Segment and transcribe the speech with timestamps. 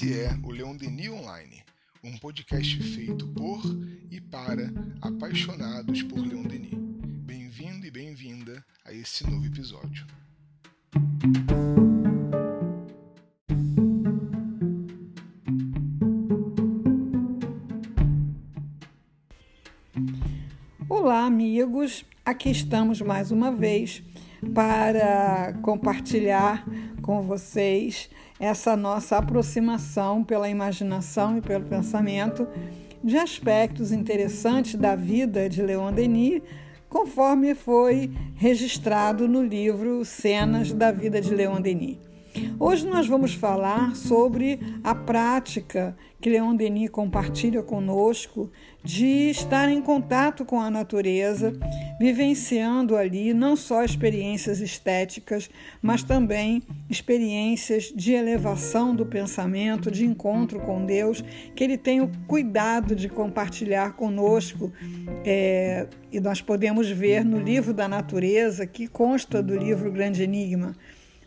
[0.00, 1.62] Esse é o Leon Denis Online,
[2.02, 3.60] um podcast feito por
[4.10, 4.72] e para
[5.02, 6.72] apaixonados por Leon Denis.
[7.26, 10.06] Bem-vindo e bem-vinda a esse novo episódio.
[20.88, 22.06] Olá, amigos.
[22.24, 24.02] Aqui estamos mais uma vez
[24.54, 26.64] para compartilhar
[27.02, 32.48] com vocês essa nossa aproximação pela imaginação e pelo pensamento
[33.02, 36.42] de aspectos interessantes da vida de Leon Denis,
[36.88, 42.09] conforme foi registrado no livro Cenas da Vida de Leon Denis.
[42.58, 48.50] Hoje nós vamos falar sobre a prática que Leon Denis compartilha conosco
[48.84, 51.52] de estar em contato com a natureza,
[51.98, 55.50] vivenciando ali não só experiências estéticas,
[55.80, 62.10] mas também experiências de elevação do pensamento, de encontro com Deus, que ele tem o
[62.26, 64.70] cuidado de compartilhar conosco.
[65.24, 70.74] É, e nós podemos ver no livro da natureza, que consta do livro Grande Enigma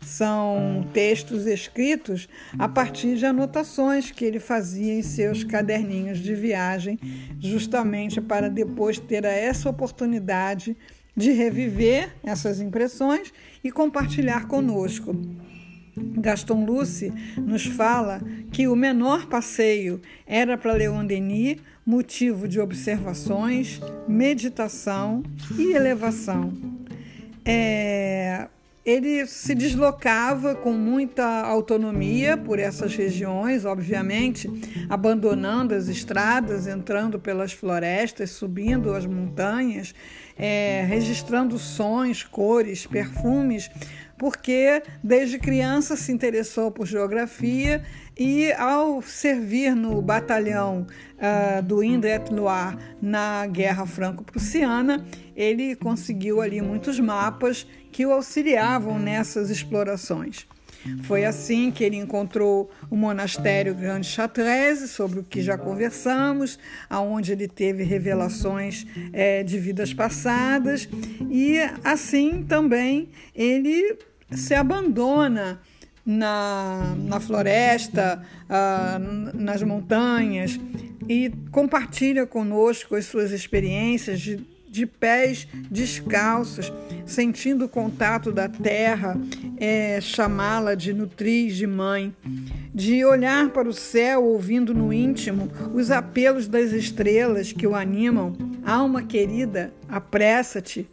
[0.06, 6.98] são textos escritos a partir de anotações que ele fazia em seus caderninhos de viagem,
[7.40, 10.76] justamente para depois ter essa oportunidade
[11.16, 15.14] de reviver essas impressões e compartilhar conosco.
[15.96, 23.80] Gaston Luce nos fala que o menor passeio era para Leon Denis motivo de observações,
[24.08, 25.22] meditação
[25.56, 26.52] e elevação.
[27.44, 28.48] É,
[28.84, 34.50] ele se deslocava com muita autonomia por essas regiões, obviamente,
[34.90, 39.94] abandonando as estradas, entrando pelas florestas, subindo as montanhas,
[40.36, 43.70] é, registrando sons, cores, perfumes,
[44.18, 47.82] porque desde criança se interessou por geografia
[48.16, 50.86] e ao servir no batalhão
[51.18, 59.50] uh, do Indre-et-Loire na Guerra Franco-Prussiana, ele conseguiu ali muitos mapas que o auxiliavam nessas
[59.50, 60.48] explorações.
[61.04, 66.58] Foi assim que ele encontrou o monastério Grande Chartres, sobre o que já conversamos,
[66.90, 70.88] aonde ele teve revelações é, de vidas passadas,
[71.30, 73.96] e assim também ele
[74.32, 75.60] se abandona
[76.04, 78.98] na, na floresta, ah,
[79.32, 80.58] nas montanhas,
[81.08, 86.72] e compartilha conosco as suas experiências de de pés descalços,
[87.06, 89.16] sentindo o contato da terra,
[89.56, 92.12] é, chamá-la de nutriz, de mãe,
[92.74, 98.32] de olhar para o céu, ouvindo no íntimo os apelos das estrelas que o animam.
[98.66, 100.88] Alma querida, apressa-te.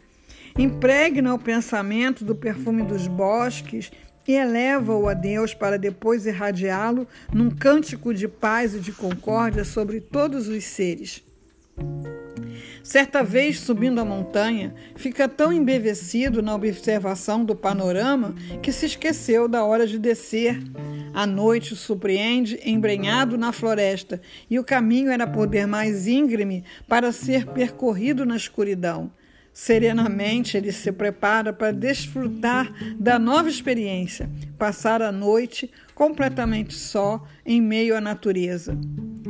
[0.56, 3.90] Impregna o pensamento do perfume dos bosques
[4.28, 10.00] e eleva-o a Deus para depois irradiá-lo num cântico de paz e de concórdia sobre
[10.00, 11.24] todos os seres.
[12.82, 19.46] Certa vez, subindo a montanha, fica tão embevecido na observação do panorama que se esqueceu
[19.46, 20.60] da hora de descer.
[21.14, 24.20] A noite o surpreende embrenhado na floresta
[24.50, 29.12] e o caminho era poder mais íngreme para ser percorrido na escuridão.
[29.52, 34.28] Serenamente ele se prepara para desfrutar da nova experiência,
[34.58, 35.70] passar a noite
[36.02, 38.76] completamente só em meio à natureza.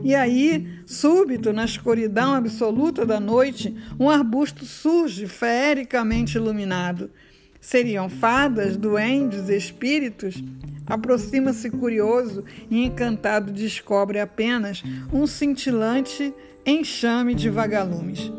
[0.03, 7.11] E aí, súbito, na escuridão absoluta da noite, um arbusto surge feericamente iluminado.
[7.61, 10.43] Seriam fadas, duendes, espíritos?
[10.87, 16.33] Aproxima-se curioso e encantado descobre apenas um cintilante
[16.65, 18.33] enxame de vagalumes.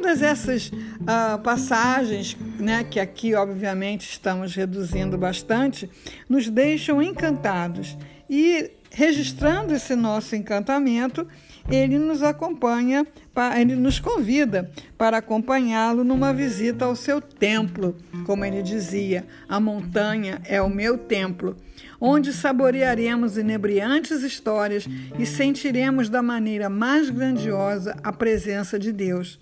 [0.00, 5.90] Todas essas uh, passagens, né, que aqui obviamente estamos reduzindo bastante,
[6.28, 7.98] nos deixam encantados.
[8.30, 11.26] E registrando esse nosso encantamento,
[11.70, 13.06] ele nos acompanha,
[13.58, 20.40] ele nos convida para acompanhá-lo numa visita ao seu templo, como ele dizia, a montanha
[20.44, 21.56] é o meu templo,
[22.00, 24.88] onde saborearemos inebriantes histórias
[25.18, 29.38] e sentiremos da maneira mais grandiosa a presença de Deus.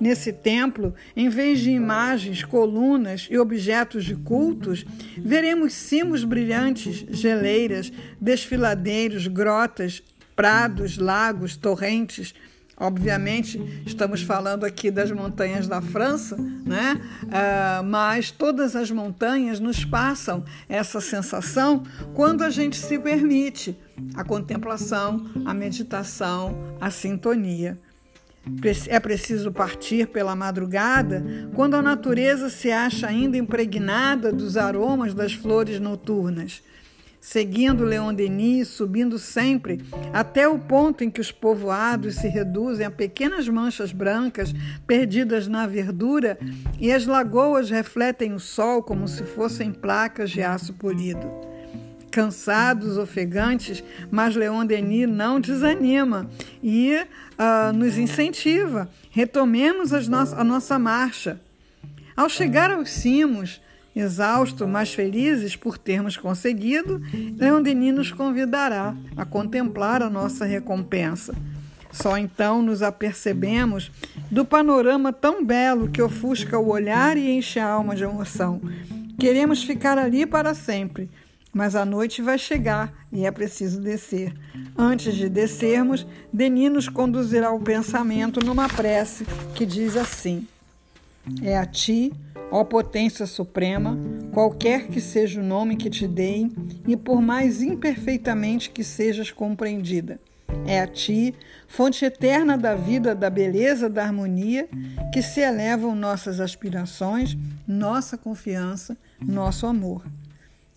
[0.00, 4.84] Nesse templo, em vez de imagens, colunas e objetos de cultos,
[5.16, 10.02] veremos cimos brilhantes, geleiras, desfiladeiros, grotas,
[10.34, 12.34] prados, lagos, torrentes.
[12.76, 17.00] Obviamente, estamos falando aqui das montanhas da França, né?
[17.22, 21.84] Uh, mas todas as montanhas nos passam essa sensação
[22.14, 23.78] quando a gente se permite
[24.14, 27.78] a contemplação, a meditação, a sintonia.
[28.88, 35.32] É preciso partir pela madrugada, quando a natureza se acha ainda impregnada dos aromas das
[35.32, 36.62] flores noturnas.
[37.24, 39.80] Seguindo Leon Denis, subindo sempre
[40.12, 44.54] até o ponto em que os povoados se reduzem a pequenas manchas brancas
[44.86, 46.38] perdidas na verdura
[46.78, 51.26] e as lagoas refletem o sol como se fossem placas de aço polido.
[52.10, 56.28] Cansados, ofegantes, mas Leon Denis não desanima
[56.62, 58.86] e uh, nos incentiva.
[59.10, 61.40] Retomemos no a nossa marcha.
[62.14, 63.62] Ao chegar aos cimos,
[63.94, 67.00] Exausto, mas felizes por termos conseguido,
[67.36, 71.34] Leon Denis nos convidará a contemplar a nossa recompensa.
[71.92, 73.92] Só então nos apercebemos
[74.28, 78.60] do panorama tão belo que ofusca o olhar e enche a alma de emoção.
[79.16, 81.08] Queremos ficar ali para sempre,
[81.52, 84.34] mas a noite vai chegar e é preciso descer.
[84.76, 89.24] Antes de descermos, Denis nos conduzirá o pensamento numa prece
[89.54, 90.48] que diz assim:
[91.40, 92.12] É a ti
[92.54, 93.98] Ó potência suprema,
[94.32, 96.52] qualquer que seja o nome que te deem,
[96.86, 100.20] e por mais imperfeitamente que sejas compreendida,
[100.64, 101.34] é a ti,
[101.66, 104.68] fonte eterna da vida, da beleza, da harmonia,
[105.12, 107.36] que se elevam nossas aspirações,
[107.66, 110.04] nossa confiança, nosso amor.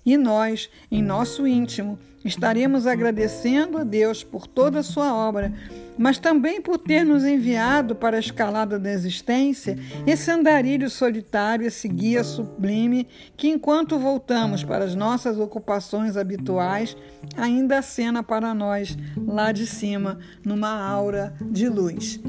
[0.08, 5.54] E nós, em nosso íntimo, estaremos agradecendo a Deus por toda a sua obra
[5.98, 11.88] mas também por ter nos enviado para a escalada da existência esse andarilho solitário, esse
[11.88, 16.96] guia sublime que, enquanto voltamos para as nossas ocupações habituais,
[17.36, 18.96] ainda acena para nós
[19.26, 22.20] lá de cima, numa aura de luz.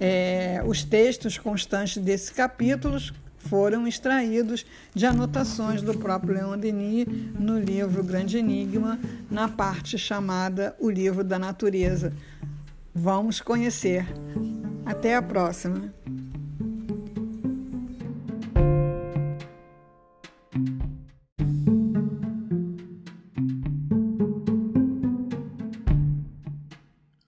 [0.00, 2.98] É, os textos constantes desse capítulo
[3.52, 4.64] foram extraídos
[4.94, 7.06] de anotações do próprio Leon Denis
[7.38, 8.98] no livro Grande Enigma,
[9.30, 12.14] na parte chamada O Livro da Natureza.
[12.94, 14.06] Vamos conhecer.
[14.86, 15.92] Até a próxima.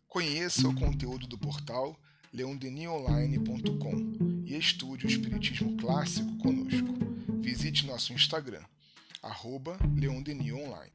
[0.08, 1.94] Conheça o conteúdo do portal
[2.32, 6.94] leondenionline.com e estude o Espiritismo Clássico conosco.
[7.40, 8.64] Visite nosso Instagram,
[9.22, 10.92] arroba leondenionline.